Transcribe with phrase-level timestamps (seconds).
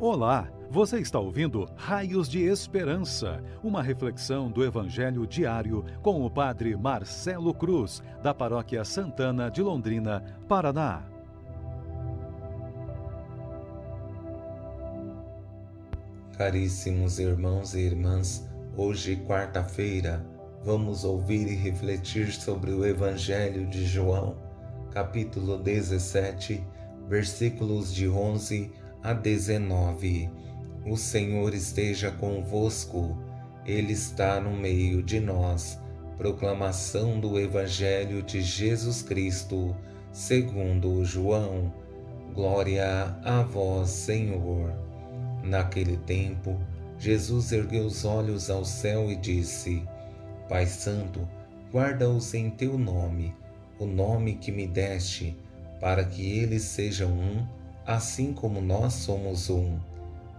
[0.00, 6.76] Olá, você está ouvindo Raios de Esperança, uma reflexão do Evangelho diário com o Padre
[6.76, 11.04] Marcelo Cruz, da Paróquia Santana de Londrina, Paraná.
[16.36, 20.26] Caríssimos irmãos e irmãs, hoje, quarta-feira,
[20.64, 24.34] vamos ouvir e refletir sobre o Evangelho de João,
[24.90, 26.66] capítulo 17,
[27.08, 30.30] versículos de 11 a 19.
[30.86, 33.14] O Senhor esteja convosco,
[33.66, 35.78] Ele está no meio de nós.
[36.16, 39.76] Proclamação do Evangelho de Jesus Cristo,
[40.10, 41.70] segundo João.
[42.34, 44.72] Glória a vós, Senhor.
[45.42, 46.58] Naquele tempo,
[46.98, 49.86] Jesus ergueu os olhos ao céu e disse:
[50.48, 51.28] Pai Santo,
[51.70, 53.34] guarda-os em teu nome,
[53.78, 55.36] o nome que me deste,
[55.78, 57.46] para que eles sejam um
[57.86, 59.78] assim como nós somos um.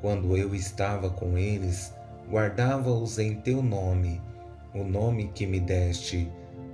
[0.00, 1.92] Quando eu estava com eles,
[2.30, 4.20] guardava-os em teu nome,
[4.74, 6.30] o nome que me deste.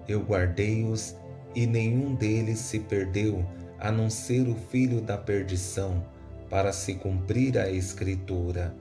[0.06, 1.14] Eu guardei-os
[1.54, 3.44] e nenhum deles se perdeu,
[3.78, 6.04] a não ser o filho da perdição,
[6.48, 8.74] para se cumprir a Escritura.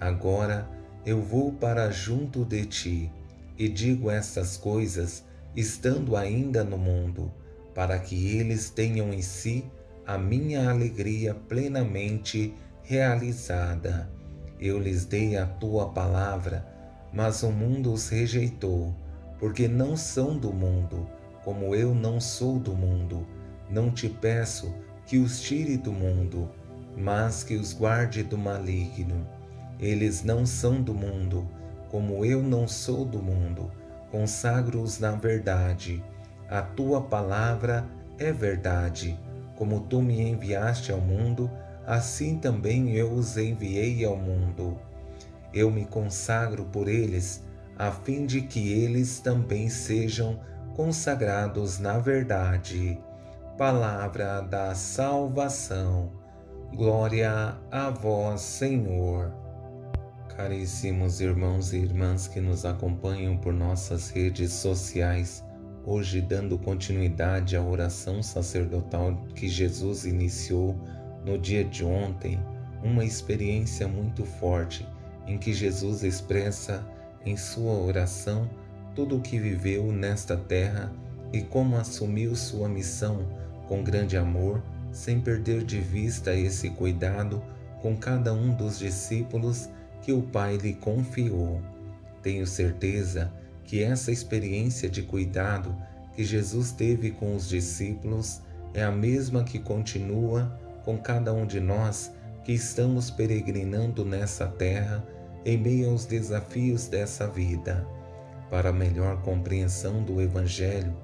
[0.00, 0.68] Agora
[1.04, 3.12] eu vou para junto de ti
[3.58, 7.30] e digo estas coisas, estando ainda no mundo,
[7.74, 9.64] para que eles tenham em si
[10.06, 14.10] a minha alegria plenamente realizada.
[14.58, 16.66] Eu lhes dei a tua palavra,
[17.12, 18.94] mas o mundo os rejeitou,
[19.38, 21.06] porque não são do mundo,
[21.44, 23.26] como eu não sou do mundo.
[23.70, 24.74] Não te peço
[25.06, 26.50] que os tire do mundo,
[26.96, 29.26] mas que os guarde do maligno.
[29.78, 31.48] Eles não são do mundo,
[31.90, 33.70] como eu não sou do mundo.
[34.10, 36.02] Consagro-os na verdade.
[36.48, 39.18] A tua palavra é verdade.
[39.60, 41.50] Como tu me enviaste ao mundo,
[41.86, 44.80] assim também eu os enviei ao mundo.
[45.52, 47.44] Eu me consagro por eles,
[47.76, 50.40] a fim de que eles também sejam
[50.74, 52.98] consagrados na verdade.
[53.58, 56.10] Palavra da salvação.
[56.74, 59.30] Glória a vós, Senhor.
[60.34, 65.44] Caríssimos irmãos e irmãs que nos acompanham por nossas redes sociais,
[65.90, 70.76] hoje dando continuidade à oração sacerdotal que Jesus iniciou
[71.26, 72.38] no dia de ontem,
[72.80, 74.86] uma experiência muito forte
[75.26, 76.86] em que Jesus expressa
[77.26, 78.48] em sua oração
[78.94, 80.92] tudo o que viveu nesta terra
[81.32, 83.26] e como assumiu sua missão
[83.66, 84.62] com grande amor,
[84.92, 87.42] sem perder de vista esse cuidado
[87.82, 89.68] com cada um dos discípulos
[90.02, 91.60] que o Pai lhe confiou.
[92.22, 95.76] Tenho certeza que essa experiência de cuidado
[96.14, 98.40] que Jesus teve com os discípulos
[98.74, 102.10] é a mesma que continua com cada um de nós
[102.44, 105.04] que estamos peregrinando nessa terra
[105.44, 107.86] em meio aos desafios dessa vida.
[108.50, 110.96] Para melhor compreensão do Evangelho,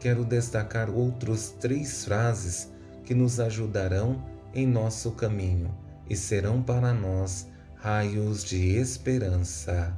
[0.00, 2.68] quero destacar outros três frases
[3.04, 4.22] que nos ajudarão
[4.54, 5.74] em nosso caminho
[6.10, 7.46] e serão para nós
[7.76, 9.96] raios de esperança.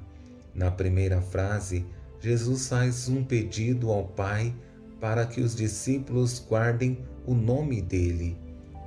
[0.54, 1.86] Na primeira frase,
[2.20, 4.54] Jesus faz um pedido ao Pai
[5.00, 8.36] para que os discípulos guardem o nome dele.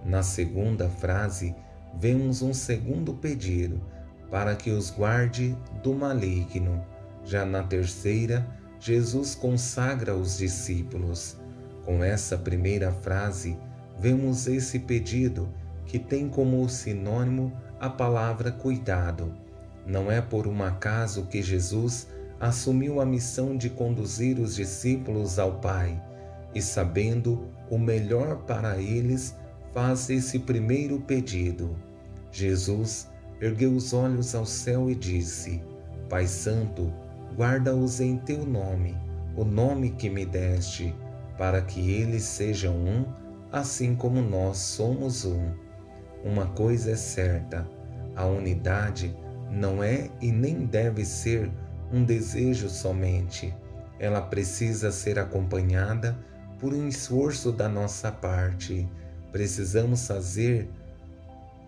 [0.06, 1.56] Na segunda frase,
[2.00, 3.82] vemos um segundo pedido
[4.30, 6.86] para que os guarde do maligno.
[7.26, 8.46] Já na terceira,
[8.80, 11.38] Jesus consagra os discípulos.
[11.86, 13.58] Com essa primeira frase,
[14.00, 15.50] vemos esse pedido
[15.86, 19.34] que tem como sinônimo a palavra cuidado.
[19.86, 22.08] Não é por um acaso que Jesus
[22.44, 26.02] assumiu a missão de conduzir os discípulos ao Pai
[26.54, 29.34] e, sabendo o melhor para eles,
[29.72, 31.74] faz esse primeiro pedido.
[32.34, 33.10] Jesus
[33.40, 35.64] ergueu os olhos ao céu e disse:
[36.10, 36.92] Pai Santo,
[37.38, 38.98] guarda-os em teu nome,
[39.38, 40.94] o nome que me deste,
[41.38, 43.06] para que eles sejam um,
[43.54, 45.50] assim como nós somos um.
[46.26, 47.66] Uma coisa é certa:
[48.18, 49.16] a unidade
[49.50, 51.50] não é e nem deve ser
[51.94, 53.54] um desejo somente.
[54.00, 56.18] Ela precisa ser acompanhada
[56.60, 58.90] por um esforço da nossa parte.
[59.32, 60.68] Precisamos fazer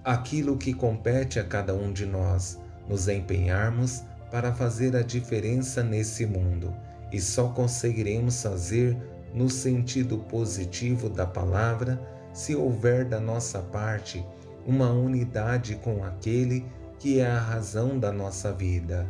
[0.03, 6.25] aquilo que compete a cada um de nós, nos empenharmos para fazer a diferença nesse
[6.25, 6.73] mundo.
[7.11, 8.97] E só conseguiremos fazer
[9.33, 12.01] no sentido positivo da palavra
[12.33, 14.25] se houver da nossa parte
[14.65, 16.65] uma unidade com aquele
[16.99, 19.07] que é a razão da nossa vida.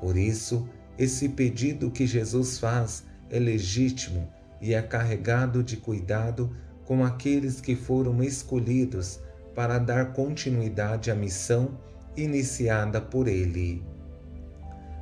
[0.00, 0.68] Por isso,
[0.98, 4.28] esse pedido que Jesus faz é legítimo
[4.60, 6.54] e é carregado de cuidado
[6.84, 9.20] com aqueles que foram escolhidos
[9.54, 11.78] para dar continuidade à missão
[12.16, 13.84] iniciada por ele.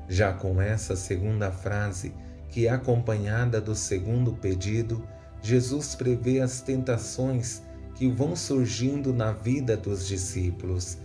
[0.09, 2.13] Já com essa segunda frase,
[2.51, 5.03] que é acompanhada do segundo pedido,
[5.43, 7.63] Jesus prevê as tentações
[7.95, 10.99] que vão surgindo na vida dos discípulos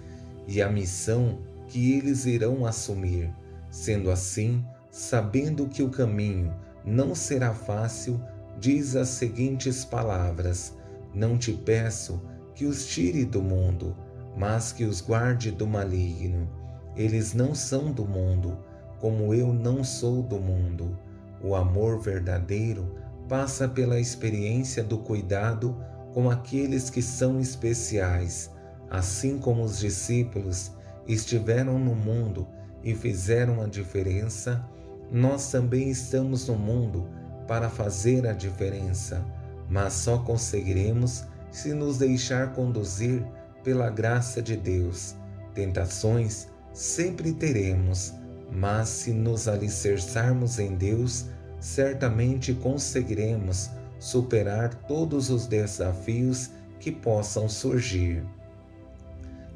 [0.47, 3.29] e a missão que eles irão assumir.
[3.71, 6.53] Sendo assim, sabendo que o caminho
[6.85, 8.21] não será fácil,
[8.59, 10.75] diz as seguintes palavras:
[11.15, 12.21] Não te peço
[12.53, 13.95] que os tire do mundo,
[14.37, 16.49] mas que os guarde do maligno.
[16.97, 18.57] Eles não são do mundo,
[18.99, 20.99] como eu não sou do mundo.
[21.41, 22.93] O amor verdadeiro
[23.29, 25.77] passa pela experiência do cuidado
[26.13, 28.51] com aqueles que são especiais,
[28.89, 30.73] assim como os discípulos
[31.07, 32.45] estiveram no mundo
[32.83, 34.63] e fizeram a diferença,
[35.11, 37.07] nós também estamos no mundo
[37.47, 39.25] para fazer a diferença,
[39.69, 43.23] mas só conseguiremos se nos deixar conduzir
[43.63, 45.15] pela graça de Deus.
[45.53, 48.13] Tentações sempre teremos,
[48.51, 51.25] mas se nos alicerçarmos em Deus,
[51.59, 53.69] certamente conseguiremos
[53.99, 56.49] superar todos os desafios
[56.79, 58.23] que possam surgir.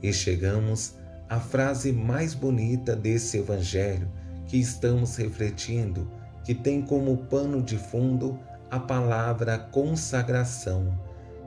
[0.04, 0.94] E chegamos
[1.30, 4.10] à frase mais bonita desse Evangelho
[4.48, 6.10] que estamos refletindo,
[6.44, 8.40] que tem como pano de fundo
[8.70, 10.98] a palavra consagração,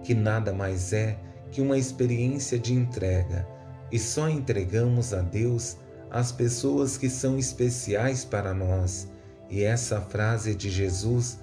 [0.02, 1.18] que nada mais é
[1.50, 3.46] que uma experiência de entrega,
[3.90, 5.76] e só entregamos a Deus
[6.10, 9.08] as pessoas que são especiais para nós.
[9.50, 11.38] E essa frase de Jesus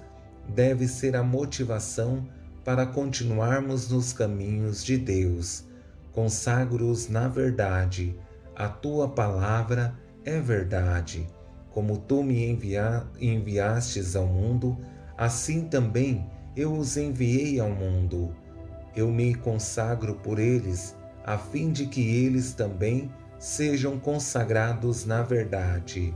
[0.48, 2.26] deve ser a motivação
[2.64, 5.64] para continuarmos nos caminhos de Deus.
[6.12, 8.16] Consagro-os na verdade.
[8.58, 9.94] A tua palavra
[10.24, 11.28] é verdade.
[11.70, 14.78] Como tu me envia enviastes ao mundo,
[15.18, 16.26] assim também
[16.56, 18.34] eu os enviei ao mundo.
[18.96, 26.14] Eu me consagro por eles, a fim de que eles também sejam consagrados na verdade.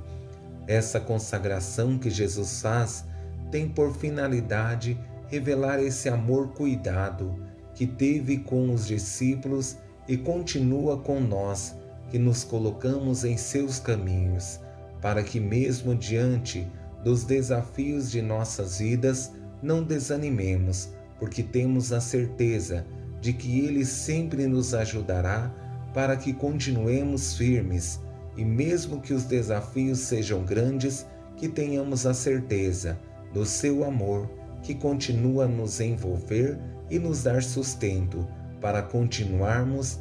[0.67, 3.05] Essa consagração que Jesus faz
[3.51, 4.99] tem por finalidade
[5.29, 7.37] revelar esse amor cuidado
[7.75, 9.77] que teve com os discípulos
[10.09, 11.77] e continua com nós,
[12.11, 14.61] que nos colocamos em seus caminhos,
[15.01, 16.67] para que, mesmo diante
[17.05, 22.85] dos desafios de nossas vidas, não desanimemos, porque temos a certeza
[23.21, 25.55] de que Ele sempre nos ajudará
[25.95, 28.01] para que continuemos firmes
[28.37, 32.99] e, mesmo que os desafios sejam grandes, que tenhamos a certeza
[33.33, 34.31] do seu amor
[34.63, 36.59] que continua a nos envolver
[36.91, 38.27] e nos dar sustento
[38.61, 40.01] para continuarmos